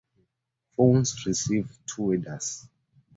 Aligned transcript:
Fons 0.77 1.27
received 1.27 1.77
two 1.85 2.01
wethers. 2.07 2.67